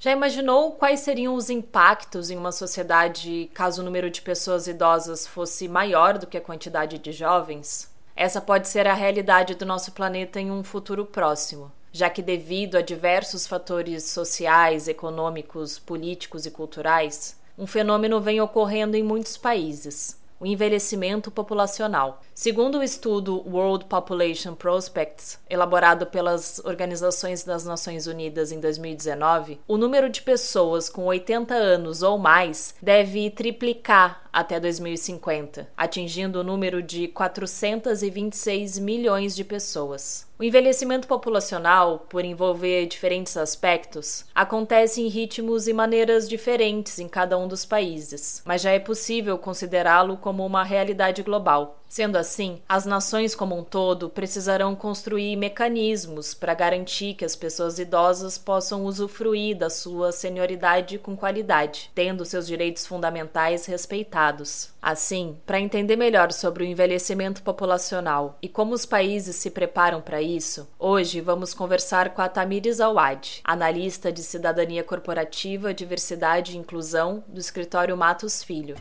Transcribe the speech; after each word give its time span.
Já 0.00 0.12
imaginou 0.12 0.70
quais 0.72 1.00
seriam 1.00 1.34
os 1.34 1.50
impactos 1.50 2.30
em 2.30 2.36
uma 2.36 2.52
sociedade 2.52 3.50
caso 3.52 3.82
o 3.82 3.84
número 3.84 4.08
de 4.08 4.22
pessoas 4.22 4.68
idosas 4.68 5.26
fosse 5.26 5.66
maior 5.66 6.16
do 6.16 6.26
que 6.26 6.36
a 6.36 6.40
quantidade 6.40 6.98
de 6.98 7.10
jovens? 7.10 7.90
Essa 8.14 8.40
pode 8.40 8.68
ser 8.68 8.86
a 8.86 8.94
realidade 8.94 9.56
do 9.56 9.66
nosso 9.66 9.90
planeta 9.90 10.40
em 10.40 10.52
um 10.52 10.62
futuro 10.62 11.04
próximo, 11.04 11.72
já 11.90 12.08
que, 12.08 12.22
devido 12.22 12.76
a 12.76 12.80
diversos 12.80 13.44
fatores 13.44 14.04
sociais, 14.04 14.86
econômicos, 14.86 15.80
políticos 15.80 16.46
e 16.46 16.50
culturais, 16.52 17.36
um 17.58 17.66
fenômeno 17.66 18.20
vem 18.20 18.40
ocorrendo 18.40 18.96
em 18.96 19.02
muitos 19.02 19.36
países 19.36 20.16
o 20.40 20.46
envelhecimento 20.46 21.30
populacional. 21.30 22.22
Segundo 22.34 22.78
o 22.78 22.82
estudo 22.82 23.42
World 23.48 23.86
Population 23.86 24.54
Prospects, 24.54 25.38
elaborado 25.48 26.06
pelas 26.06 26.60
Organizações 26.64 27.44
das 27.44 27.64
Nações 27.64 28.06
Unidas 28.06 28.52
em 28.52 28.60
2019, 28.60 29.60
o 29.66 29.76
número 29.76 30.08
de 30.08 30.22
pessoas 30.22 30.88
com 30.88 31.04
80 31.06 31.54
anos 31.54 32.02
ou 32.02 32.18
mais 32.18 32.74
deve 32.80 33.30
triplicar 33.30 34.27
até 34.32 34.60
2050, 34.60 35.68
atingindo 35.76 36.40
o 36.40 36.44
número 36.44 36.82
de 36.82 37.08
426 37.08 38.78
milhões 38.78 39.34
de 39.34 39.44
pessoas. 39.44 40.26
O 40.38 40.44
envelhecimento 40.44 41.08
populacional, 41.08 42.06
por 42.08 42.24
envolver 42.24 42.86
diferentes 42.86 43.36
aspectos, 43.36 44.24
acontece 44.34 45.02
em 45.02 45.08
ritmos 45.08 45.66
e 45.66 45.72
maneiras 45.72 46.28
diferentes 46.28 46.98
em 46.98 47.08
cada 47.08 47.36
um 47.36 47.48
dos 47.48 47.64
países, 47.64 48.42
mas 48.44 48.62
já 48.62 48.70
é 48.70 48.78
possível 48.78 49.36
considerá-lo 49.36 50.16
como 50.16 50.46
uma 50.46 50.62
realidade 50.62 51.22
global. 51.22 51.77
Sendo 51.88 52.16
assim, 52.16 52.60
as 52.68 52.84
nações 52.84 53.34
como 53.34 53.56
um 53.56 53.64
todo 53.64 54.10
precisarão 54.10 54.76
construir 54.76 55.34
mecanismos 55.36 56.34
para 56.34 56.52
garantir 56.52 57.14
que 57.14 57.24
as 57.24 57.34
pessoas 57.34 57.78
idosas 57.78 58.36
possam 58.36 58.84
usufruir 58.84 59.56
da 59.56 59.70
sua 59.70 60.12
senioridade 60.12 60.98
com 60.98 61.16
qualidade, 61.16 61.90
tendo 61.94 62.26
seus 62.26 62.46
direitos 62.46 62.86
fundamentais 62.86 63.64
respeitados. 63.64 64.70
Assim, 64.82 65.38
para 65.46 65.58
entender 65.58 65.96
melhor 65.96 66.30
sobre 66.30 66.62
o 66.62 66.66
envelhecimento 66.66 67.42
populacional 67.42 68.38
e 68.42 68.48
como 68.48 68.74
os 68.74 68.84
países 68.84 69.36
se 69.36 69.50
preparam 69.50 70.00
para 70.02 70.20
isso, 70.20 70.68
hoje 70.78 71.20
vamos 71.22 71.54
conversar 71.54 72.10
com 72.10 72.20
a 72.20 72.28
Tamires 72.28 72.80
Awad, 72.80 73.40
analista 73.42 74.12
de 74.12 74.22
cidadania 74.22 74.84
corporativa, 74.84 75.72
diversidade 75.72 76.52
e 76.52 76.58
inclusão 76.58 77.24
do 77.26 77.40
escritório 77.40 77.96
Matos 77.96 78.42
Filho. 78.42 78.76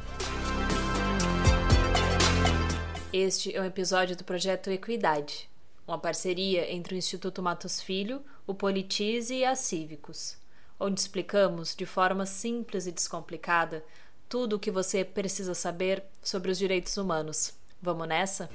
Este 3.19 3.55
é 3.55 3.59
um 3.59 3.65
episódio 3.65 4.15
do 4.15 4.23
projeto 4.23 4.69
Equidade, 4.69 5.49
uma 5.87 5.97
parceria 5.97 6.71
entre 6.71 6.93
o 6.93 6.97
Instituto 6.99 7.41
Matos 7.41 7.81
Filho, 7.81 8.21
o 8.45 8.53
Politize 8.53 9.33
e 9.33 9.43
a 9.43 9.55
Cívicos, 9.55 10.37
onde 10.79 10.99
explicamos 10.99 11.75
de 11.75 11.83
forma 11.83 12.27
simples 12.27 12.85
e 12.85 12.91
descomplicada 12.91 13.83
tudo 14.29 14.55
o 14.57 14.59
que 14.59 14.69
você 14.69 15.03
precisa 15.03 15.55
saber 15.55 16.03
sobre 16.21 16.51
os 16.51 16.59
direitos 16.59 16.95
humanos. 16.95 17.55
Vamos 17.81 18.07
nessa? 18.07 18.51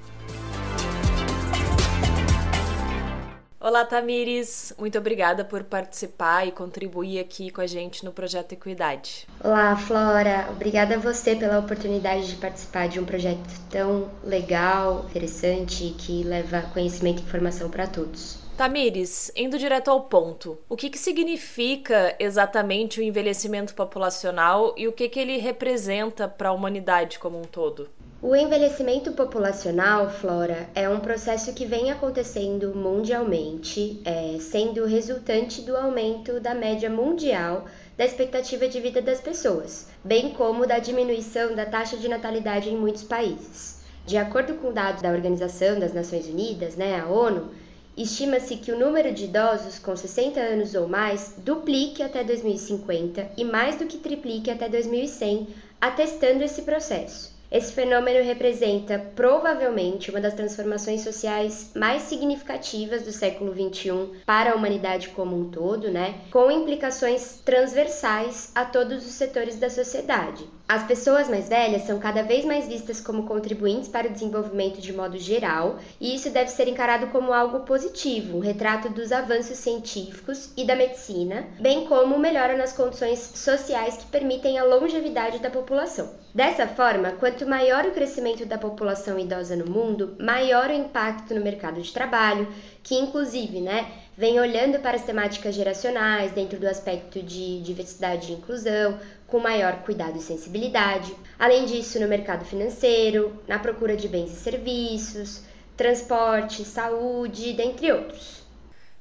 Olá, 3.64 3.84
Tamires! 3.84 4.74
Muito 4.76 4.98
obrigada 4.98 5.44
por 5.44 5.62
participar 5.62 6.44
e 6.48 6.50
contribuir 6.50 7.20
aqui 7.20 7.48
com 7.48 7.60
a 7.60 7.66
gente 7.68 8.04
no 8.04 8.10
projeto 8.10 8.54
Equidade. 8.54 9.24
Olá, 9.38 9.76
Flora! 9.76 10.48
Obrigada 10.50 10.96
a 10.96 10.98
você 10.98 11.36
pela 11.36 11.60
oportunidade 11.60 12.26
de 12.26 12.34
participar 12.38 12.88
de 12.88 12.98
um 12.98 13.04
projeto 13.04 13.38
tão 13.70 14.10
legal, 14.24 15.06
interessante 15.08 15.84
e 15.84 15.90
que 15.92 16.24
leva 16.24 16.62
conhecimento 16.72 17.20
e 17.20 17.22
informação 17.22 17.70
para 17.70 17.86
todos. 17.86 18.36
Tamires, 18.56 19.30
indo 19.36 19.56
direto 19.56 19.92
ao 19.92 20.00
ponto, 20.00 20.58
o 20.68 20.76
que, 20.76 20.90
que 20.90 20.98
significa 20.98 22.16
exatamente 22.18 22.98
o 22.98 23.02
envelhecimento 23.04 23.74
populacional 23.76 24.74
e 24.76 24.88
o 24.88 24.92
que, 24.92 25.08
que 25.08 25.20
ele 25.20 25.38
representa 25.38 26.26
para 26.26 26.48
a 26.48 26.52
humanidade 26.52 27.16
como 27.20 27.38
um 27.38 27.44
todo? 27.44 27.88
O 28.25 28.37
envelhecimento 28.37 29.10
populacional, 29.15 30.09
Flora, 30.09 30.69
é 30.77 30.88
um 30.88 31.00
processo 31.00 31.53
que 31.53 31.66
vem 31.66 31.91
acontecendo 31.91 32.72
mundialmente, 32.72 34.00
é, 34.05 34.38
sendo 34.38 34.87
resultante 34.87 35.60
do 35.62 35.77
aumento 35.77 36.38
da 36.38 36.55
média 36.55 36.88
mundial 36.88 37.65
da 37.99 38.05
expectativa 38.05 38.69
de 38.69 38.78
vida 38.78 39.03
das 39.03 39.21
pessoas, 39.21 39.88
bem 40.05 40.31
como 40.34 40.69
da 40.69 40.78
diminuição 40.78 41.56
da 41.56 41.66
taxa 41.66 41.97
de 41.97 42.06
natalidade 42.06 42.71
em 42.71 42.77
muitos 42.77 43.03
países. 43.03 43.81
De 44.06 44.16
acordo 44.16 44.54
com 44.54 44.72
dados 44.72 45.03
da 45.03 45.10
Organização 45.10 45.81
das 45.81 45.93
Nações 45.93 46.28
Unidas, 46.28 46.77
né, 46.77 47.00
a 47.00 47.09
ONU, 47.09 47.50
estima-se 47.97 48.54
que 48.54 48.71
o 48.71 48.78
número 48.78 49.12
de 49.12 49.25
idosos 49.25 49.81
com 49.81 49.97
60 49.97 50.39
anos 50.39 50.77
ou 50.77 50.87
mais 50.87 51.34
duplique 51.39 52.04
até 52.04 52.22
2050 52.22 53.33
e 53.37 53.43
mais 53.43 53.81
do 53.81 53.87
que 53.87 53.99
triplique 53.99 54.49
até 54.49 54.69
2100, 54.69 55.49
atestando 55.81 56.44
esse 56.44 56.62
processo. 56.62 57.41
Esse 57.52 57.74
fenômeno 57.74 58.24
representa 58.24 58.98
provavelmente 59.14 60.10
uma 60.10 60.22
das 60.22 60.32
transformações 60.32 61.02
sociais 61.02 61.70
mais 61.76 62.00
significativas 62.04 63.02
do 63.02 63.12
século 63.12 63.52
XXI 63.52 64.22
para 64.24 64.52
a 64.52 64.56
humanidade 64.56 65.10
como 65.10 65.38
um 65.38 65.50
todo, 65.50 65.91
né? 65.91 66.22
Com 66.30 66.50
implicações 66.50 67.42
transversais 67.44 68.50
a 68.54 68.64
todos 68.64 69.06
os 69.06 69.12
setores 69.12 69.58
da 69.58 69.68
sociedade. 69.68 70.48
As 70.68 70.84
pessoas 70.84 71.28
mais 71.28 71.48
velhas 71.48 71.82
são 71.82 71.98
cada 71.98 72.22
vez 72.22 72.44
mais 72.44 72.66
vistas 72.66 73.00
como 73.00 73.24
contribuintes 73.24 73.88
para 73.88 74.08
o 74.08 74.12
desenvolvimento 74.12 74.80
de 74.80 74.92
modo 74.92 75.18
geral, 75.18 75.78
e 76.00 76.14
isso 76.14 76.30
deve 76.30 76.50
ser 76.50 76.66
encarado 76.66 77.08
como 77.08 77.32
algo 77.32 77.60
positivo, 77.60 78.38
um 78.38 78.40
retrato 78.40 78.88
dos 78.88 79.12
avanços 79.12 79.58
científicos 79.58 80.50
e 80.56 80.64
da 80.64 80.74
medicina, 80.74 81.44
bem 81.60 81.86
como 81.86 82.18
melhora 82.18 82.56
nas 82.56 82.72
condições 82.72 83.18
sociais 83.34 83.96
que 83.96 84.06
permitem 84.06 84.58
a 84.58 84.64
longevidade 84.64 85.40
da 85.40 85.50
população. 85.50 86.10
Dessa 86.34 86.66
forma, 86.66 87.12
quanto 87.12 87.46
maior 87.46 87.84
o 87.84 87.90
crescimento 87.90 88.46
da 88.46 88.56
população 88.56 89.18
idosa 89.18 89.54
no 89.54 89.70
mundo, 89.70 90.16
maior 90.18 90.70
o 90.70 90.72
impacto 90.72 91.34
no 91.34 91.42
mercado 91.42 91.82
de 91.82 91.92
trabalho, 91.92 92.48
que 92.82 92.94
inclusive, 92.94 93.60
né, 93.60 93.86
vem 94.16 94.38
olhando 94.38 94.78
para 94.80 94.96
as 94.96 95.04
temáticas 95.04 95.54
geracionais 95.54 96.32
dentro 96.32 96.58
do 96.58 96.66
aspecto 96.66 97.22
de 97.22 97.60
diversidade 97.62 98.30
e 98.30 98.34
inclusão, 98.34 98.98
com 99.26 99.38
maior 99.38 99.82
cuidado 99.82 100.18
e 100.18 100.20
sensibilidade. 100.20 101.14
Além 101.38 101.64
disso, 101.64 101.98
no 101.98 102.08
mercado 102.08 102.44
financeiro, 102.44 103.42
na 103.48 103.58
procura 103.58 103.96
de 103.96 104.08
bens 104.08 104.30
e 104.30 104.36
serviços, 104.36 105.42
transporte, 105.76 106.64
saúde, 106.64 107.52
dentre 107.52 107.90
outros. 107.90 108.42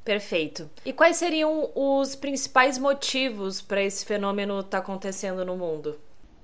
Perfeito. 0.04 0.70
E 0.86 0.92
quais 0.92 1.18
seriam 1.18 1.70
os 1.76 2.16
principais 2.16 2.78
motivos 2.78 3.62
para 3.62 3.84
esse 3.84 4.06
fenômeno 4.06 4.60
estar 4.60 4.70
tá 4.70 4.78
acontecendo 4.80 5.46
no 5.46 5.56
mundo? 5.56 6.00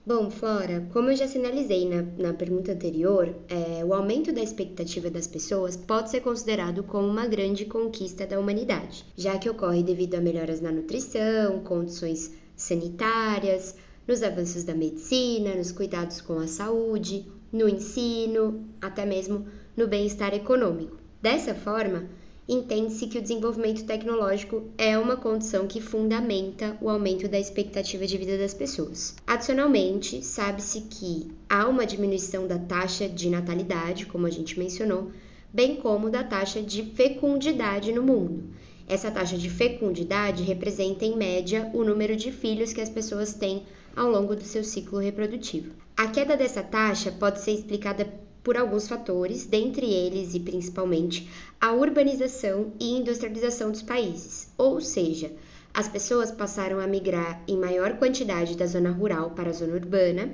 Bom, 0.08 0.32
Flora, 0.32 0.88
como 0.94 1.12
eu 1.12 1.18
já 1.18 1.28
sinalizei 1.28 1.86
na, 1.86 2.02
na 2.18 2.34
pergunta 2.34 2.72
anterior, 2.72 3.36
é, 3.50 3.84
o 3.84 3.94
aumento 3.94 4.32
da 4.32 4.42
expectativa 4.42 5.10
das 5.10 5.28
pessoas 5.28 5.76
pode 5.76 6.10
ser 6.10 6.22
considerado 6.22 6.82
como 6.82 7.06
uma 7.06 7.28
grande 7.28 7.66
conquista 7.66 8.26
da 8.26 8.40
humanidade, 8.40 9.04
já 9.18 9.38
que 9.38 9.50
ocorre 9.50 9.84
devido 9.84 10.16
a 10.16 10.22
melhoras 10.22 10.62
na 10.62 10.72
nutrição, 10.72 11.60
condições 11.60 12.32
sanitárias, 12.56 13.76
nos 14.08 14.24
avanços 14.24 14.64
da 14.64 14.74
medicina, 14.74 15.56
nos 15.56 15.74
cuidados 15.74 16.22
com 16.22 16.40
a 16.40 16.48
saúde, 16.48 17.26
no 17.52 17.68
ensino, 17.68 18.66
até 18.80 19.06
mesmo 19.06 19.46
no 19.76 19.90
bem-estar 19.90 20.34
econômico. 20.34 20.96
Dessa 21.22 21.54
forma, 21.54 22.08
entende-se 22.48 23.08
que 23.08 23.18
o 23.18 23.22
desenvolvimento 23.22 23.86
tecnológico 23.86 24.64
é 24.78 24.98
uma 24.98 25.18
condição 25.18 25.68
que 25.68 25.82
fundamenta 25.82 26.78
o 26.80 26.90
aumento 26.90 27.28
da 27.28 27.38
expectativa 27.38 28.08
de 28.08 28.18
vida 28.18 28.38
das 28.38 28.54
pessoas. 28.54 29.16
Adicionalmente, 29.26 30.24
sabe-se 30.24 30.82
que 30.82 31.30
há 31.50 31.68
uma 31.68 31.86
diminuição 31.86 32.48
da 32.48 32.58
taxa 32.58 33.10
de 33.10 33.30
natalidade, 33.30 34.06
como 34.06 34.26
a 34.26 34.30
gente 34.30 34.58
mencionou, 34.58 35.12
bem 35.54 35.76
como 35.76 36.10
da 36.10 36.24
taxa 36.24 36.62
de 36.62 36.84
fecundidade 36.84 37.92
no 37.92 38.04
mundo. 38.04 38.44
Essa 38.88 39.12
taxa 39.12 39.38
de 39.38 39.50
fecundidade 39.50 40.44
representa, 40.44 41.04
em 41.04 41.18
média, 41.18 41.70
o 41.74 41.84
número 41.84 42.16
de 42.16 42.32
filhos 42.32 42.72
que 42.72 42.80
as 42.80 42.90
pessoas 42.90 43.34
têm 43.34 43.64
ao 43.94 44.10
longo 44.10 44.36
do 44.36 44.44
seu 44.44 44.64
ciclo 44.64 45.00
reprodutivo. 45.00 45.74
A 45.98 46.08
queda 46.08 46.38
dessa 46.38 46.64
taxa 46.64 47.12
pode 47.12 47.42
ser 47.42 47.52
explicada 47.52 48.08
por 48.48 48.56
alguns 48.56 48.88
fatores, 48.88 49.46
dentre 49.46 49.86
eles 49.86 50.34
e 50.34 50.40
principalmente 50.40 51.30
a 51.60 51.74
urbanização 51.74 52.72
e 52.80 52.98
industrialização 52.98 53.72
dos 53.72 53.82
países, 53.82 54.48
ou 54.58 54.80
seja, 54.80 55.34
as 55.74 55.90
pessoas 55.90 56.32
passaram 56.32 56.80
a 56.80 56.88
migrar 56.88 57.44
em 57.46 57.58
maior 57.58 57.98
quantidade 57.98 58.56
da 58.56 58.66
zona 58.66 58.90
rural 58.90 59.32
para 59.32 59.50
a 59.50 59.54
zona 59.54 59.74
urbana 59.74 60.34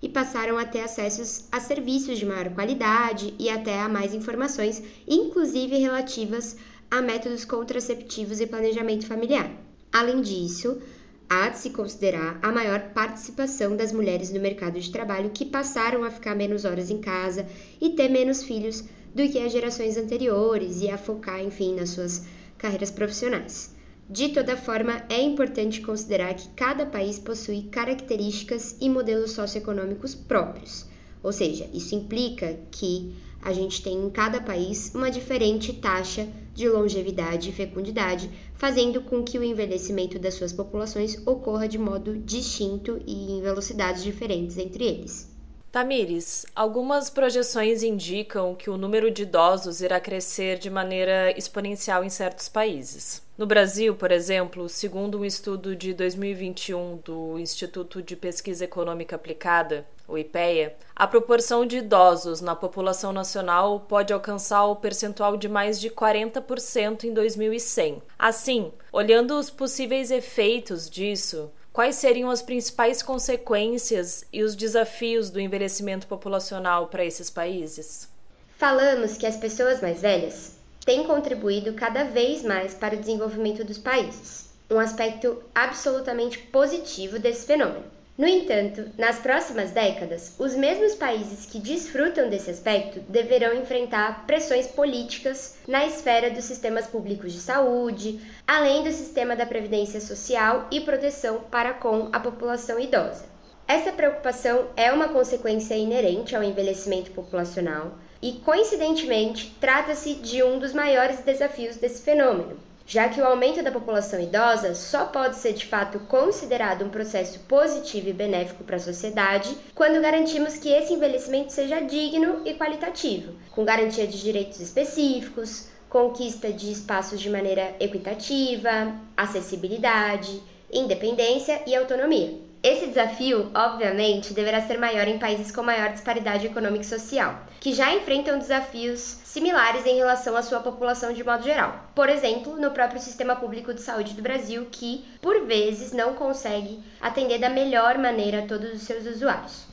e 0.00 0.08
passaram 0.08 0.56
a 0.56 0.64
ter 0.64 0.82
acessos 0.82 1.46
a 1.50 1.58
serviços 1.58 2.16
de 2.16 2.24
maior 2.24 2.48
qualidade 2.50 3.34
e 3.40 3.50
até 3.50 3.80
a 3.80 3.88
mais 3.88 4.14
informações, 4.14 4.80
inclusive 5.08 5.76
relativas 5.78 6.56
a 6.88 7.02
métodos 7.02 7.44
contraceptivos 7.44 8.38
e 8.40 8.46
planejamento 8.46 9.04
familiar. 9.04 9.50
Além 9.92 10.20
disso, 10.20 10.80
há 11.28 11.48
de 11.48 11.58
se 11.58 11.70
considerar 11.70 12.38
a 12.42 12.50
maior 12.50 12.80
participação 12.94 13.76
das 13.76 13.92
mulheres 13.92 14.32
no 14.32 14.40
mercado 14.40 14.80
de 14.80 14.90
trabalho 14.90 15.30
que 15.30 15.44
passaram 15.44 16.04
a 16.04 16.10
ficar 16.10 16.34
menos 16.34 16.64
horas 16.64 16.90
em 16.90 16.98
casa 16.98 17.46
e 17.80 17.90
ter 17.90 18.08
menos 18.08 18.42
filhos 18.42 18.84
do 19.14 19.28
que 19.28 19.38
as 19.38 19.52
gerações 19.52 19.96
anteriores 19.96 20.80
e 20.80 20.88
a 20.88 20.96
focar, 20.96 21.42
enfim, 21.42 21.74
nas 21.74 21.90
suas 21.90 22.24
carreiras 22.56 22.90
profissionais. 22.90 23.74
De 24.08 24.30
toda 24.30 24.56
forma, 24.56 25.04
é 25.10 25.20
importante 25.20 25.82
considerar 25.82 26.34
que 26.34 26.48
cada 26.56 26.86
país 26.86 27.18
possui 27.18 27.64
características 27.64 28.76
e 28.80 28.88
modelos 28.88 29.32
socioeconômicos 29.32 30.14
próprios, 30.14 30.86
ou 31.22 31.30
seja, 31.30 31.68
isso 31.74 31.94
implica 31.94 32.58
que 32.70 33.14
a 33.42 33.52
gente 33.52 33.82
tem 33.82 34.02
em 34.02 34.10
cada 34.10 34.40
país 34.40 34.92
uma 34.94 35.10
diferente 35.10 35.72
taxa 35.74 36.26
de 36.54 36.68
longevidade 36.68 37.50
e 37.50 37.52
fecundidade, 37.52 38.30
fazendo 38.58 39.00
com 39.00 39.22
que 39.22 39.38
o 39.38 39.44
envelhecimento 39.44 40.18
das 40.18 40.34
suas 40.34 40.52
populações 40.52 41.16
ocorra 41.24 41.68
de 41.68 41.78
modo 41.78 42.18
distinto 42.18 43.00
e 43.06 43.32
em 43.32 43.40
velocidades 43.40 44.02
diferentes 44.02 44.58
entre 44.58 44.84
eles. 44.84 45.37
Tamires, 45.70 46.46
algumas 46.56 47.10
projeções 47.10 47.82
indicam 47.82 48.54
que 48.54 48.70
o 48.70 48.78
número 48.78 49.10
de 49.10 49.22
idosos 49.22 49.82
irá 49.82 50.00
crescer 50.00 50.58
de 50.58 50.70
maneira 50.70 51.36
exponencial 51.36 52.02
em 52.02 52.08
certos 52.08 52.48
países. 52.48 53.22
No 53.36 53.46
Brasil, 53.46 53.94
por 53.94 54.10
exemplo, 54.10 54.66
segundo 54.68 55.20
um 55.20 55.24
estudo 55.24 55.76
de 55.76 55.92
2021 55.92 57.00
do 57.04 57.38
Instituto 57.38 58.02
de 58.02 58.16
Pesquisa 58.16 58.64
Econômica 58.64 59.14
Aplicada, 59.14 59.86
o 60.08 60.16
IPEA, 60.16 60.74
a 60.96 61.06
proporção 61.06 61.66
de 61.66 61.76
idosos 61.76 62.40
na 62.40 62.56
população 62.56 63.12
nacional 63.12 63.80
pode 63.80 64.10
alcançar 64.10 64.64
o 64.64 64.76
percentual 64.76 65.36
de 65.36 65.48
mais 65.50 65.78
de 65.78 65.90
40% 65.90 67.04
em 67.04 67.12
2100. 67.12 68.02
Assim, 68.18 68.72
olhando 68.90 69.38
os 69.38 69.50
possíveis 69.50 70.10
efeitos 70.10 70.88
disso, 70.88 71.50
quais 71.78 71.94
seriam 71.94 72.28
as 72.28 72.42
principais 72.42 73.04
consequências 73.04 74.24
e 74.32 74.42
os 74.42 74.56
desafios 74.56 75.30
do 75.30 75.38
envelhecimento 75.38 76.08
populacional 76.08 76.88
para 76.88 77.04
esses 77.04 77.30
países? 77.30 78.08
Falamos 78.56 79.16
que 79.16 79.24
as 79.24 79.36
pessoas 79.36 79.80
mais 79.80 80.00
velhas 80.00 80.56
têm 80.84 81.04
contribuído 81.04 81.74
cada 81.74 82.02
vez 82.02 82.42
mais 82.42 82.74
para 82.74 82.96
o 82.96 82.98
desenvolvimento 82.98 83.62
dos 83.62 83.78
países, 83.78 84.48
um 84.68 84.80
aspecto 84.80 85.40
absolutamente 85.54 86.40
positivo 86.40 87.16
desse 87.20 87.46
fenômeno. 87.46 87.84
No 88.18 88.26
entanto, 88.26 88.90
nas 88.98 89.20
próximas 89.20 89.70
décadas, 89.70 90.34
os 90.40 90.56
mesmos 90.56 90.96
países 90.96 91.46
que 91.46 91.60
desfrutam 91.60 92.28
desse 92.28 92.50
aspecto 92.50 92.98
deverão 93.08 93.54
enfrentar 93.54 94.26
pressões 94.26 94.66
políticas 94.66 95.56
na 95.68 95.86
esfera 95.86 96.28
dos 96.28 96.42
sistemas 96.42 96.88
públicos 96.88 97.32
de 97.32 97.38
saúde, 97.38 98.20
além 98.44 98.82
do 98.82 98.90
sistema 98.90 99.36
da 99.36 99.46
previdência 99.46 100.00
social 100.00 100.66
e 100.68 100.80
proteção 100.80 101.42
para 101.48 101.74
com 101.74 102.08
a 102.12 102.18
população 102.18 102.80
idosa. 102.80 103.24
Essa 103.68 103.92
preocupação 103.92 104.66
é 104.76 104.90
uma 104.90 105.10
consequência 105.10 105.76
inerente 105.76 106.34
ao 106.34 106.42
envelhecimento 106.42 107.12
populacional 107.12 107.92
e, 108.20 108.32
coincidentemente, 108.44 109.56
trata-se 109.60 110.14
de 110.14 110.42
um 110.42 110.58
dos 110.58 110.72
maiores 110.72 111.20
desafios 111.20 111.76
desse 111.76 112.02
fenômeno, 112.02 112.58
já 112.88 113.06
que 113.06 113.20
o 113.20 113.24
aumento 113.26 113.62
da 113.62 113.70
população 113.70 114.18
idosa 114.18 114.74
só 114.74 115.04
pode 115.04 115.36
ser 115.36 115.52
de 115.52 115.66
fato 115.66 116.00
considerado 116.00 116.86
um 116.86 116.88
processo 116.88 117.38
positivo 117.40 118.08
e 118.08 118.14
benéfico 118.14 118.64
para 118.64 118.76
a 118.76 118.80
sociedade 118.80 119.54
quando 119.74 120.00
garantimos 120.00 120.56
que 120.56 120.70
esse 120.70 120.94
envelhecimento 120.94 121.52
seja 121.52 121.80
digno 121.80 122.40
e 122.46 122.54
qualitativo, 122.54 123.34
com 123.50 123.62
garantia 123.62 124.06
de 124.06 124.18
direitos 124.18 124.58
específicos, 124.58 125.68
conquista 125.90 126.50
de 126.50 126.72
espaços 126.72 127.20
de 127.20 127.28
maneira 127.28 127.76
equitativa, 127.78 128.94
acessibilidade, 129.14 130.42
independência 130.72 131.62
e 131.66 131.76
autonomia. 131.76 132.47
Esse 132.68 132.88
desafio, 132.88 133.50
obviamente, 133.54 134.34
deverá 134.34 134.60
ser 134.60 134.78
maior 134.78 135.08
em 135.08 135.18
países 135.18 135.50
com 135.50 135.62
maior 135.62 135.90
disparidade 135.90 136.48
econômica 136.48 136.84
e 136.84 136.86
social, 136.86 137.40
que 137.58 137.72
já 137.72 137.94
enfrentam 137.94 138.38
desafios 138.38 139.00
similares 139.24 139.86
em 139.86 139.96
relação 139.96 140.36
à 140.36 140.42
sua 140.42 140.60
população 140.60 141.14
de 141.14 141.24
modo 141.24 141.42
geral. 141.42 141.82
Por 141.94 142.10
exemplo, 142.10 142.60
no 142.60 142.70
próprio 142.72 143.00
sistema 143.00 143.34
público 143.36 143.72
de 143.72 143.80
saúde 143.80 144.12
do 144.12 144.20
Brasil, 144.20 144.66
que, 144.70 145.02
por 145.22 145.46
vezes, 145.46 145.92
não 145.92 146.12
consegue 146.12 146.78
atender 147.00 147.38
da 147.38 147.48
melhor 147.48 147.96
maneira 147.96 148.44
todos 148.46 148.70
os 148.74 148.82
seus 148.82 149.06
usuários. 149.06 149.64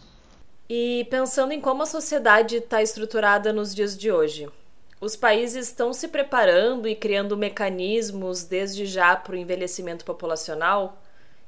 E 0.69 1.05
pensando 1.11 1.51
em 1.51 1.59
como 1.59 1.83
a 1.83 1.87
sociedade 1.87 2.55
está 2.55 2.81
estruturada 2.81 3.51
nos 3.51 3.75
dias 3.75 3.97
de 3.97 4.09
hoje, 4.09 4.47
os 5.01 5.17
países 5.17 5.67
estão 5.67 5.91
se 5.91 6.07
preparando 6.07 6.87
e 6.87 6.95
criando 6.95 7.35
mecanismos 7.35 8.45
desde 8.45 8.85
já 8.85 9.17
para 9.17 9.33
o 9.33 9.37
envelhecimento 9.37 10.05
populacional? 10.05 11.01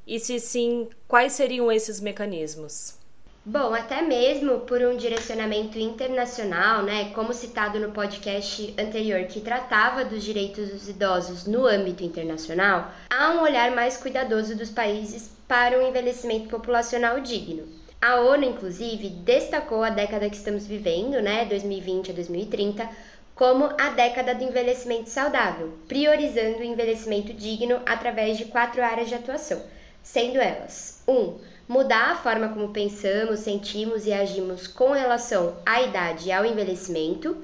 E 0.07 0.21
se 0.21 0.39
sim, 0.39 0.87
quais 1.05 1.33
seriam 1.33 1.69
esses 1.69 1.99
mecanismos? 1.99 2.95
Bom, 3.43 3.73
até 3.73 4.01
mesmo 4.01 4.61
por 4.61 4.81
um 4.81 4.95
direcionamento 4.95 5.77
internacional, 5.77 6.81
né, 6.81 7.11
como 7.13 7.33
citado 7.33 7.77
no 7.77 7.91
podcast 7.91 8.73
anterior 8.79 9.25
que 9.25 9.41
tratava 9.41 10.05
dos 10.05 10.23
direitos 10.23 10.69
dos 10.69 10.87
idosos 10.87 11.45
no 11.45 11.65
âmbito 11.65 12.05
internacional, 12.05 12.89
há 13.09 13.31
um 13.31 13.41
olhar 13.41 13.71
mais 13.71 13.97
cuidadoso 13.97 14.55
dos 14.55 14.69
países 14.69 15.29
para 15.45 15.77
um 15.77 15.85
envelhecimento 15.85 16.47
populacional 16.47 17.19
digno. 17.19 17.67
A 18.01 18.21
ONU, 18.21 18.45
inclusive, 18.45 19.09
destacou 19.09 19.83
a 19.83 19.89
década 19.89 20.29
que 20.29 20.37
estamos 20.37 20.65
vivendo, 20.65 21.21
né, 21.21 21.43
2020 21.43 22.11
a 22.11 22.13
2030, 22.13 22.89
como 23.35 23.65
a 23.77 23.89
década 23.89 24.33
do 24.33 24.43
envelhecimento 24.45 25.09
saudável, 25.09 25.77
priorizando 25.85 26.59
o 26.59 26.63
envelhecimento 26.63 27.33
digno 27.33 27.81
através 27.85 28.37
de 28.37 28.45
quatro 28.45 28.81
áreas 28.81 29.09
de 29.09 29.15
atuação 29.15 29.61
sendo 30.07 30.39
elas: 30.39 31.01
1. 31.07 31.13
Um, 31.13 31.37
mudar 31.67 32.11
a 32.11 32.15
forma 32.15 32.49
como 32.49 32.69
pensamos, 32.69 33.41
sentimos 33.41 34.05
e 34.05 34.13
agimos 34.13 34.65
com 34.65 34.91
relação 34.91 35.57
à 35.65 35.81
idade 35.81 36.29
e 36.29 36.31
ao 36.31 36.45
envelhecimento. 36.45 37.37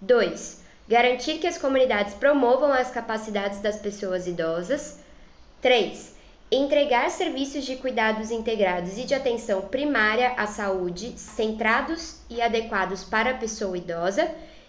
2. 0.00 0.62
Garantir 0.88 1.38
que 1.38 1.46
as 1.46 1.58
comunidades 1.58 2.14
promovam 2.14 2.72
as 2.72 2.90
capacidades 2.90 3.60
das 3.60 3.76
pessoas 3.76 4.26
idosas. 4.26 4.98
3. 5.62 6.16
Entregar 6.50 7.10
serviços 7.10 7.64
de 7.64 7.76
cuidados 7.76 8.30
integrados 8.30 8.96
e 8.96 9.04
de 9.04 9.14
atenção 9.14 9.62
primária 9.62 10.32
à 10.36 10.46
saúde, 10.46 11.18
centrados 11.18 12.16
e 12.30 12.40
adequados 12.40 13.04
para 13.04 13.30
a 13.30 13.36
pessoa 13.36 13.76
idosa. 13.76 14.28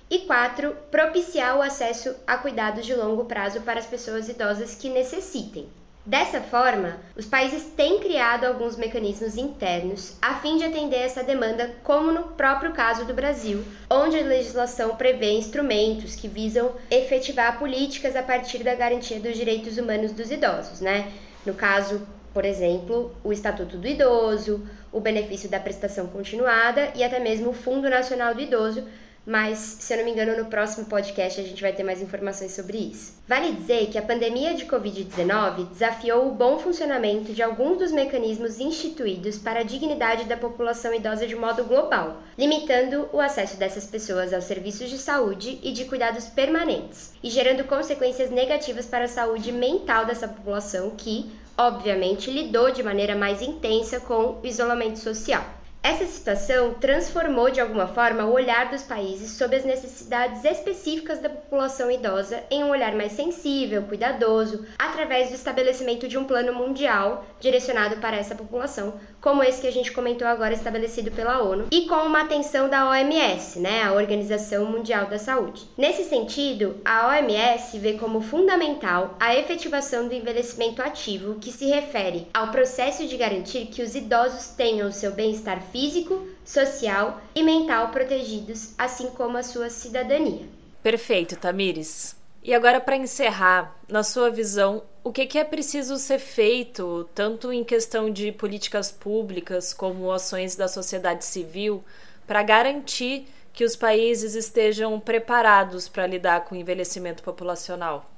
E 0.10 0.20
4. 0.20 0.76
Propiciar 0.92 1.58
o 1.58 1.62
acesso 1.62 2.16
a 2.28 2.38
cuidados 2.38 2.86
de 2.86 2.94
longo 2.94 3.26
prazo 3.26 3.62
para 3.62 3.80
as 3.80 3.86
pessoas 3.86 4.28
idosas 4.28 4.76
que 4.76 4.90
necessitem. 4.90 5.68
Dessa 6.06 6.42
forma, 6.42 6.98
os 7.16 7.26
países 7.26 7.66
têm 7.76 8.00
criado 8.00 8.46
alguns 8.46 8.76
mecanismos 8.76 9.38
internos 9.38 10.16
a 10.22 10.36
fim 10.36 10.58
de 10.58 10.64
atender 10.64 10.98
essa 10.98 11.24
demanda, 11.24 11.76
como 11.84 12.12
no 12.12 12.24
próprio 12.24 12.72
caso 12.72 13.06
do 13.06 13.14
Brasil, 13.14 13.64
onde 13.90 14.18
a 14.18 14.24
legislação 14.24 14.96
prevê 14.96 15.34
instrumentos 15.34 16.16
que 16.16 16.28
visam 16.28 16.72
efetivar 16.90 17.60
políticas 17.60 18.16
a 18.16 18.24
partir 18.24 18.64
da 18.64 18.74
garantia 18.74 19.20
dos 19.20 19.38
direitos 19.38 19.78
humanos 19.78 20.12
dos 20.12 20.32
idosos, 20.32 20.82
né? 20.82 21.12
No 21.46 21.54
caso, 21.54 22.02
por 22.34 22.44
exemplo, 22.44 23.14
o 23.24 23.32
Estatuto 23.32 23.78
do 23.78 23.88
Idoso, 23.88 24.66
o 24.92 25.00
benefício 25.00 25.50
da 25.50 25.60
prestação 25.60 26.08
continuada 26.08 26.92
e 26.96 27.04
até 27.04 27.20
mesmo 27.20 27.50
o 27.50 27.54
Fundo 27.54 27.90
Nacional 27.90 28.34
do 28.34 28.42
Idoso, 28.42 28.84
mas 29.30 29.60
se 29.60 29.94
eu 29.94 29.98
não 30.00 30.06
me 30.06 30.12
engano, 30.12 30.36
no 30.36 30.50
próximo 30.50 30.88
podcast 30.88 31.40
a 31.40 31.44
gente 31.44 31.62
vai 31.62 31.72
ter 31.72 31.84
mais 31.84 32.02
informações 32.02 32.52
sobre 32.52 32.80
isso. 32.80 33.14
Vale 33.28 33.52
dizer 33.52 33.86
que 33.92 33.98
a 34.00 34.02
pandemia 34.02 34.56
de 34.56 34.66
Covid-19 34.66 35.68
desafiou 35.70 36.28
o 36.28 36.34
bom 36.34 36.58
funcionamento 36.58 37.32
de 37.32 37.44
alguns 37.44 37.78
dos 37.78 37.92
mecanismos 37.92 38.60
instituídos 38.60 39.38
para 39.38 39.60
a 39.60 39.64
dignidade 39.64 40.24
da 40.24 40.36
população 40.36 40.92
idosa 40.96 41.28
de 41.28 41.36
modo 41.36 41.64
global, 41.64 42.24
limitando 42.36 43.08
o 43.14 43.22
acesso 43.22 43.56
dessas 43.56 43.86
pessoas 43.86 44.34
aos 44.34 44.46
serviços 44.46 44.90
de 44.90 44.98
saúde 44.98 45.60
e 45.62 45.74
de 45.74 45.86
cuidados 45.86 46.26
permanentes, 46.26 47.14
e 47.24 47.30
gerando 47.30 47.66
consequências 47.66 48.32
negativas 48.32 48.88
para 48.88 49.06
a 49.06 49.08
saúde 49.08 49.52
mental 49.52 50.08
dessa 50.08 50.28
população 50.28 50.90
que, 50.98 51.30
obviamente, 51.56 52.32
lidou 52.32 52.72
de 52.72 52.82
maneira 52.82 53.16
mais 53.16 53.44
intensa 53.44 54.00
com 54.00 54.40
o 54.42 54.48
isolamento 54.48 54.98
social. 54.98 55.59
Essa 55.82 56.06
situação 56.06 56.74
transformou 56.74 57.50
de 57.50 57.62
alguma 57.62 57.88
forma 57.88 58.26
o 58.26 58.34
olhar 58.34 58.70
dos 58.70 58.84
países 58.84 59.32
sobre 59.32 59.56
as 59.56 59.64
necessidades 59.64 60.44
específicas 60.44 61.20
da 61.20 61.30
população 61.30 61.90
idosa 61.90 62.44
em 62.52 62.64
um 62.64 62.70
olhar 62.70 62.94
mais 62.96 63.14
sensível, 63.14 63.84
cuidadoso, 63.84 64.66
através 64.78 65.30
do 65.30 65.36
estabelecimento 65.36 66.06
de 66.06 66.18
um 66.18 66.26
plano 66.26 66.54
mundial 66.54 67.26
direcionado 67.40 67.96
para 67.98 68.18
essa 68.18 68.36
população, 68.36 68.94
como 69.22 69.42
esse 69.42 69.62
que 69.62 69.68
a 69.68 69.72
gente 69.72 69.92
comentou 69.94 70.28
agora 70.28 70.54
estabelecido 70.54 71.12
pela 71.12 71.42
ONU, 71.42 71.68
e 71.72 71.86
com 71.86 71.96
uma 71.96 72.22
atenção 72.22 72.70
da 72.70 72.90
OMS, 72.90 73.60
né, 73.60 73.84
a 73.84 73.94
Organização 73.94 74.66
Mundial 74.66 75.08
da 75.08 75.18
Saúde. 75.18 75.66
Nesse 75.78 76.04
sentido, 76.04 76.76
a 76.84 77.08
OMS 77.08 77.80
vê 77.80 77.94
como 77.94 78.22
fundamental 78.22 79.16
a 79.20 79.34
efetivação 79.34 80.08
do 80.08 80.14
envelhecimento 80.14 80.82
ativo, 80.82 81.36
que 81.36 81.52
se 81.52 81.68
refere 81.68 82.28
ao 82.34 82.52
processo 82.52 83.08
de 83.08 83.16
garantir 83.16 83.68
que 83.68 83.82
os 83.82 83.96
idosos 83.96 84.50
tenham 84.50 84.90
o 84.90 84.94
seu 84.94 85.12
bem-estar 85.12 85.62
físico, 85.72 86.28
social 86.46 87.22
e 87.34 87.44
mental 87.44 87.90
protegidos, 87.90 88.74
assim 88.78 89.08
como 89.12 89.38
a 89.38 89.44
sua 89.44 89.70
cidadania. 89.70 90.48
Perfeito, 90.82 91.36
Tamires. 91.36 92.16
E 92.42 92.54
agora, 92.54 92.80
para 92.80 92.96
encerrar, 92.96 93.76
na 93.88 94.02
sua 94.02 94.30
visão, 94.30 94.84
o 95.04 95.12
que, 95.12 95.38
é 95.38 95.44
preciso 95.44 95.98
ser 95.98 96.20
feito, 96.20 97.08
tanto 97.14 97.52
em 97.52 97.64
questão 97.64 98.10
de 98.10 98.32
políticas 98.32 98.92
públicas 98.92 99.74
como 99.74 100.12
ações 100.12 100.56
da 100.56 100.68
sociedade 100.68 101.26
civil, 101.26 101.84
para 102.26 102.42
garantir 102.44 103.28
que 103.52 103.66
os 103.66 103.76
países 103.76 104.36
estejam 104.36 105.00
preparados 105.00 105.90
para 105.90 106.08
lidar 106.08 106.46
com 106.46 106.56
o 106.56 106.58
envelhecimento 106.58 107.22
populacional? 107.24 108.10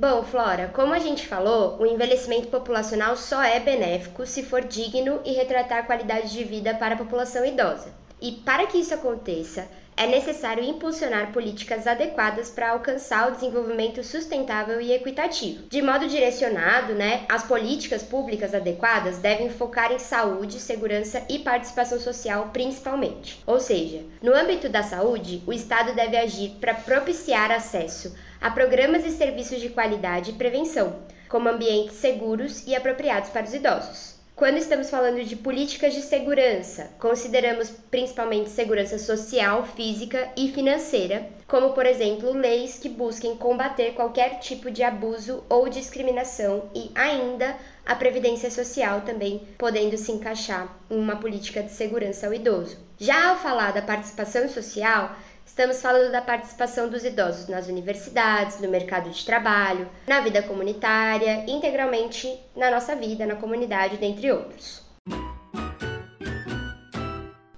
Bom, 0.00 0.22
Flora, 0.22 0.70
como 0.72 0.94
a 0.94 1.00
gente 1.00 1.26
falou, 1.26 1.76
o 1.80 1.84
envelhecimento 1.84 2.46
populacional 2.46 3.16
só 3.16 3.42
é 3.42 3.58
benéfico 3.58 4.24
se 4.24 4.44
for 4.44 4.62
digno 4.62 5.20
e 5.24 5.32
retratar 5.32 5.86
qualidade 5.86 6.30
de 6.30 6.44
vida 6.44 6.72
para 6.72 6.94
a 6.94 6.98
população 6.98 7.44
idosa. 7.44 7.92
E 8.22 8.30
para 8.30 8.68
que 8.68 8.78
isso 8.78 8.94
aconteça, 8.94 9.66
é 9.96 10.06
necessário 10.06 10.62
impulsionar 10.62 11.32
políticas 11.32 11.84
adequadas 11.84 12.48
para 12.48 12.70
alcançar 12.70 13.26
o 13.26 13.32
desenvolvimento 13.32 14.04
sustentável 14.04 14.80
e 14.80 14.92
equitativo. 14.92 15.64
De 15.68 15.82
modo 15.82 16.06
direcionado, 16.06 16.94
né, 16.94 17.24
as 17.28 17.42
políticas 17.42 18.04
públicas 18.04 18.54
adequadas 18.54 19.18
devem 19.18 19.50
focar 19.50 19.90
em 19.90 19.98
saúde, 19.98 20.60
segurança 20.60 21.24
e 21.28 21.40
participação 21.40 21.98
social 21.98 22.50
principalmente. 22.52 23.42
Ou 23.44 23.58
seja, 23.58 24.04
no 24.22 24.32
âmbito 24.32 24.68
da 24.68 24.84
saúde, 24.84 25.42
o 25.44 25.52
Estado 25.52 25.92
deve 25.92 26.16
agir 26.16 26.50
para 26.60 26.74
propiciar 26.74 27.50
acesso 27.50 28.14
a 28.40 28.50
programas 28.50 29.04
e 29.04 29.10
serviços 29.10 29.60
de 29.60 29.68
qualidade 29.68 30.30
e 30.30 30.34
prevenção, 30.34 30.96
como 31.28 31.48
ambientes 31.48 31.96
seguros 31.96 32.66
e 32.66 32.74
apropriados 32.74 33.30
para 33.30 33.46
os 33.46 33.54
idosos. 33.54 34.18
Quando 34.38 34.56
estamos 34.56 34.88
falando 34.88 35.24
de 35.24 35.34
políticas 35.34 35.92
de 35.92 36.00
segurança, 36.00 36.90
consideramos 37.00 37.70
principalmente 37.90 38.50
segurança 38.50 38.96
social, 38.96 39.66
física 39.74 40.28
e 40.36 40.52
financeira, 40.52 41.28
como 41.48 41.72
por 41.72 41.84
exemplo 41.84 42.32
leis 42.32 42.78
que 42.78 42.88
busquem 42.88 43.36
combater 43.36 43.94
qualquer 43.94 44.38
tipo 44.38 44.70
de 44.70 44.84
abuso 44.84 45.42
ou 45.48 45.68
discriminação 45.68 46.70
e 46.72 46.88
ainda 46.94 47.56
a 47.84 47.96
previdência 47.96 48.48
social 48.48 49.00
também 49.00 49.42
podendo 49.58 49.98
se 49.98 50.12
encaixar 50.12 50.72
em 50.88 50.96
uma 50.96 51.16
política 51.16 51.60
de 51.60 51.72
segurança 51.72 52.28
ao 52.28 52.32
idoso. 52.32 52.78
Já 52.96 53.30
ao 53.30 53.38
falar 53.38 53.72
da 53.72 53.82
participação 53.82 54.48
social, 54.48 55.16
Estamos 55.48 55.80
falando 55.80 56.12
da 56.12 56.20
participação 56.20 56.88
dos 56.90 57.04
idosos 57.04 57.48
nas 57.48 57.66
universidades, 57.68 58.60
no 58.60 58.68
mercado 58.68 59.10
de 59.10 59.24
trabalho, 59.24 59.88
na 60.06 60.20
vida 60.20 60.42
comunitária, 60.42 61.44
integralmente 61.48 62.38
na 62.54 62.70
nossa 62.70 62.94
vida, 62.94 63.26
na 63.26 63.34
comunidade, 63.34 63.96
dentre 63.96 64.30
outros. 64.30 64.84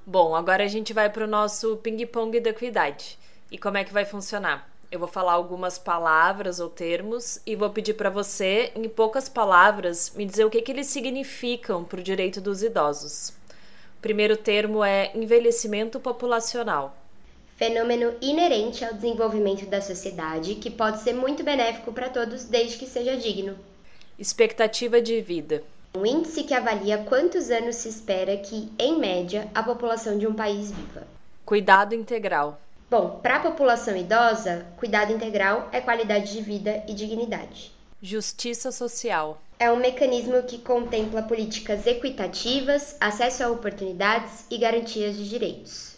Bom, 0.07 0.35
agora 0.35 0.65
a 0.65 0.69
gente 0.69 0.95
vai 0.95 1.11
para 1.11 1.25
o 1.25 1.27
nosso 1.27 1.77
ping-pong 1.79 2.39
da 2.41 2.51
equidade. 2.51 3.19
E 3.51 3.59
como 3.59 3.77
é 3.77 3.85
que 3.85 3.93
vai 3.93 4.05
funcionar? 4.05 4.71
Eu 4.91 5.01
vou 5.01 5.09
falar 5.09 5.33
algumas 5.33 5.77
palavras 5.77 6.59
ou 6.61 6.71
termos 6.71 7.43
e 7.45 7.57
vou 7.57 7.71
pedir 7.71 7.95
para 7.95 8.09
você, 8.09 8.73
em 8.75 8.89
poucas 8.89 9.29
palavras, 9.29 10.15
me 10.17 10.25
dizer 10.25 10.45
o 10.45 10.51
que, 10.51 10.63
que 10.63 10.73
eles 10.73 10.87
significam 10.87 11.85
para 11.85 12.01
o 12.01 12.05
direito 12.05 12.41
dos 12.41 12.63
idosos. 12.63 13.31
O 13.99 14.01
primeiro 14.01 14.37
termo 14.37 14.83
é 14.83 15.11
envelhecimento 15.15 16.01
populacional 16.01 17.00
fenômeno 17.61 18.15
inerente 18.23 18.83
ao 18.87 18.95
desenvolvimento 18.95 19.67
da 19.67 19.83
sociedade 19.83 20.55
que 20.55 20.71
pode 20.71 21.03
ser 21.03 21.13
muito 21.13 21.45
benéfico 21.45 21.93
para 21.93 22.09
todos 22.09 22.45
desde 22.45 22.79
que 22.79 22.87
seja 22.87 23.19
digno. 23.19 23.55
Expectativa 24.19 24.99
de 24.99 25.21
vida. 25.21 25.63
Um 25.95 26.07
índice 26.07 26.45
que 26.45 26.55
avalia 26.55 27.05
quantos 27.05 27.51
anos 27.51 27.77
se 27.77 27.91
espera 27.91 28.35
que, 28.39 28.73
em 28.79 28.99
média, 28.99 29.47
a 29.55 29.63
população 29.63 30.17
de 30.17 30.27
um 30.27 30.33
país 30.33 30.71
viva. 30.71 31.07
Cuidado 31.45 31.95
integral. 31.95 32.59
Bom, 32.91 33.21
para 33.23 33.37
a 33.37 33.41
população 33.41 33.95
idosa, 33.95 34.65
cuidado 34.79 35.13
integral 35.13 35.69
é 35.71 35.83
qualidade 35.83 36.33
de 36.33 36.41
vida 36.41 36.83
e 36.89 36.95
dignidade. 36.95 37.73
Justiça 38.01 38.73
social. 38.73 39.39
É 39.59 39.71
um 39.71 39.77
mecanismo 39.77 40.43
que 40.45 40.57
contempla 40.57 41.23
políticas 41.23 41.87
equitativas, 41.87 42.97
acesso 42.99 43.45
a 43.45 43.51
oportunidades 43.51 44.47
e 44.51 44.57
garantias 44.57 45.15
de 45.15 45.29
direitos. 45.29 45.90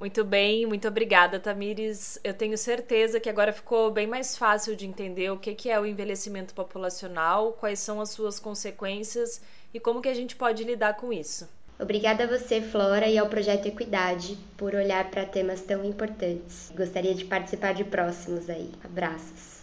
Muito 0.00 0.24
bem, 0.24 0.64
muito 0.64 0.88
obrigada, 0.88 1.38
Tamires. 1.38 2.18
Eu 2.24 2.32
tenho 2.32 2.56
certeza 2.56 3.20
que 3.20 3.28
agora 3.28 3.52
ficou 3.52 3.90
bem 3.90 4.06
mais 4.06 4.34
fácil 4.34 4.74
de 4.74 4.86
entender 4.86 5.30
o 5.30 5.36
que 5.36 5.68
é 5.68 5.78
o 5.78 5.84
envelhecimento 5.84 6.54
populacional, 6.54 7.52
quais 7.52 7.80
são 7.80 8.00
as 8.00 8.08
suas 8.08 8.40
consequências 8.40 9.42
e 9.74 9.78
como 9.78 10.00
que 10.00 10.08
a 10.08 10.14
gente 10.14 10.34
pode 10.34 10.64
lidar 10.64 10.94
com 10.94 11.12
isso. 11.12 11.46
Obrigada 11.78 12.24
a 12.24 12.26
você, 12.26 12.62
Flora, 12.62 13.08
e 13.08 13.18
ao 13.18 13.28
Projeto 13.28 13.66
Equidade 13.66 14.38
por 14.56 14.74
olhar 14.74 15.10
para 15.10 15.26
temas 15.26 15.60
tão 15.60 15.84
importantes. 15.84 16.72
Gostaria 16.74 17.14
de 17.14 17.26
participar 17.26 17.74
de 17.74 17.84
próximos 17.84 18.48
aí. 18.48 18.70
Abraços. 18.82 19.60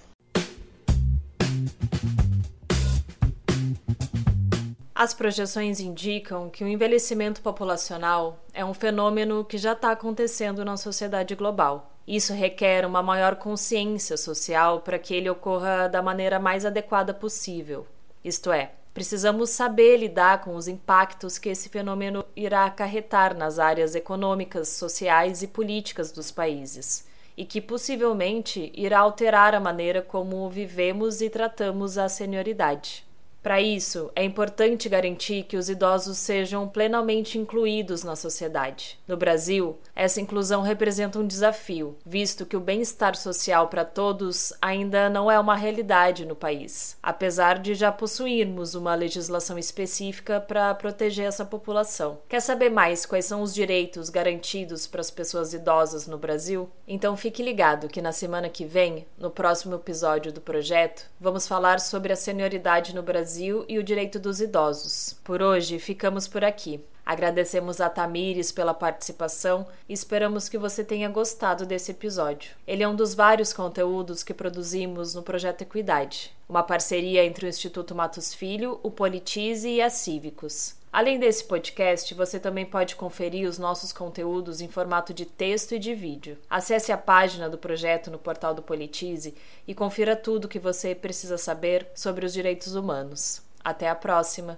As 5.00 5.13
projeções 5.13 5.80
indicam 5.80 6.50
que 6.50 6.63
o 6.63 6.68
envelhecimento 6.68 7.39
populacional 7.39 8.44
é 8.51 8.66
um 8.66 8.74
fenômeno 8.74 9.46
que 9.46 9.56
já 9.56 9.74
está 9.74 9.92
acontecendo 9.92 10.66
na 10.66 10.75
sociedade 10.75 11.36
global. 11.36 11.92
Isso 12.08 12.34
requer 12.34 12.84
uma 12.84 13.04
maior 13.04 13.36
consciência 13.36 14.18
social 14.18 14.82
para 14.82 14.98
que 14.98 15.13
ele 15.13 15.30
ocorra 15.30 15.88
da 15.88 16.01
maneira 16.01 16.39
mais 16.39 16.66
adequada 16.66 17.13
possível. 17.13 17.86
Isto 18.24 18.51
é, 18.51 18.72
precisamos 18.92 19.51
saber 19.51 19.98
lidar 19.98 20.42
com 20.42 20.56
os 20.56 20.68
impactos 20.68 21.38
que 21.38 21.50
esse 21.50 21.70
fenômeno 21.70 22.25
irá 22.36 22.66
acarretar 22.66 23.38
nas 23.38 23.60
áreas 23.60 23.94
econômicas, 23.94 24.70
sociais 24.70 25.44
e 25.44 25.48
políticas 25.48 26.12
dos 26.12 26.32
países, 26.32 27.08
e 27.38 27.46
que 27.46 27.62
possivelmente 27.62 28.72
irá 28.74 28.98
alterar 28.98 29.54
a 29.54 29.60
maneira 29.60 30.01
como 30.01 30.50
vivemos 30.50 31.22
e 31.22 31.30
tratamos 31.30 32.00
a 32.00 32.10
senioridade. 32.10 33.07
Para 33.41 33.62
isso, 33.62 34.12
é 34.15 34.24
importante 34.24 34.89
garantir 34.89 35.44
que 35.44 35.56
os 35.56 35.70
idosos 35.70 36.17
sejam 36.17 36.67
plenamente 36.67 37.38
incluídos 37.38 38.03
na 38.03 38.15
sociedade. 38.15 39.00
No 39.08 39.15
Brasil, 39.15 39.77
essa 39.96 40.20
inclusão 40.20 40.62
representa 40.62 41.20
um 41.20 41.25
desafio, 41.25 41.96
visto 42.06 42.46
que 42.46 42.58
o 42.58 42.60
bem-estar 42.60 43.15
social 43.15 43.67
para 43.67 43.86
todos 43.86 44.51
ainda 44.62 45.10
não 45.10 45.32
é 45.32 45.39
uma 45.39 45.56
realidade 45.56 46.25
no 46.25 46.36
país, 46.36 46.98
apesar 47.01 47.60
de 47.60 47.74
já 47.74 47.91
possuirmos 47.91 48.75
uma 48.75 48.96
legislação 48.96 49.58
específica 49.58 50.41
para 50.41 50.74
proteger 50.75 51.25
essa 51.25 51.46
população. 51.46 52.20
Quer 52.27 52.41
saber 52.41 52.70
mais 52.70 53.06
quais 53.06 53.25
são 53.25 53.41
os 53.41 53.53
direitos 53.53 54.10
garantidos 54.10 54.88
para 54.88 55.00
as 55.01 55.12
pessoas 55.12 55.53
idosas 55.53 56.06
no 56.06 56.17
Brasil? 56.17 56.70
Então 56.88 57.15
fique 57.15 57.41
ligado 57.41 57.88
que 57.88 58.01
na 58.01 58.12
semana 58.12 58.50
que 58.50 58.65
vem, 58.65 59.06
no 59.17 59.29
próximo 59.29 59.75
episódio 59.75 60.34
do 60.34 60.41
projeto, 60.41 61.10
vamos 61.20 61.48
falar 61.48 61.79
sobre 61.79 62.12
a 62.12 62.15
senioridade 62.15 62.94
no 62.94 63.03
Brasil 63.03 63.26
Brasil 63.27 63.65
e 63.67 63.77
o 63.77 63.84
direito 63.84 64.17
dos 64.17 64.39
idosos. 64.39 65.19
Por 65.22 65.41
hoje, 65.41 65.79
ficamos 65.79 66.29
por 66.29 66.46
aqui. 66.46 66.79
Agradecemos 67.05 67.81
a 67.81 67.89
Tamires 67.89 68.53
pela 68.53 68.74
participação 68.74 69.67
e 69.88 69.91
esperamos 69.91 70.48
que 70.48 70.57
você 70.57 70.81
tenha 70.81 71.10
gostado 71.10 71.65
desse 71.65 71.91
episódio. 71.91 72.51
Ele 72.65 72.84
é 72.84 72.88
um 72.88 72.96
dos 72.96 73.13
vários 73.13 73.51
conteúdos 73.51 74.24
que 74.24 74.34
produzimos 74.34 75.13
no 75.13 75.24
Projeto 75.24 75.63
Equidade, 75.63 76.34
uma 76.48 76.63
parceria 76.63 77.25
entre 77.25 77.46
o 77.46 77.50
Instituto 77.50 77.93
Matos 77.93 78.34
Filho, 78.34 78.79
o 78.81 78.89
Politize 78.89 79.67
e 79.67 79.81
a 79.81 79.89
Cívicos. 79.89 80.77
Além 80.98 81.20
desse 81.20 81.44
podcast, 81.44 82.12
você 82.16 82.39
também 82.39 82.66
pode 82.66 82.96
conferir 82.96 83.48
os 83.48 83.60
nossos 83.60 83.94
conteúdos 83.94 84.62
em 84.62 84.68
formato 84.68 85.13
de 85.13 85.27
texto 85.27 85.75
e 85.75 85.80
de 85.80 85.94
vídeo. 85.94 86.39
Acesse 86.50 86.92
a 86.92 86.98
página 86.98 87.48
do 87.48 87.56
projeto 87.56 88.10
no 88.10 88.18
portal 88.18 88.56
do 88.56 88.63
Politize 88.63 89.36
e 89.68 89.75
confira 89.75 90.16
tudo 90.16 90.46
o 90.46 90.48
que 90.48 90.58
você 90.58 90.96
precisa 90.96 91.38
saber 91.38 91.88
sobre 91.94 92.25
os 92.25 92.34
direitos 92.34 92.74
humanos. 92.74 93.44
Até 93.63 93.88
a 93.88 93.94
próxima! 93.94 94.58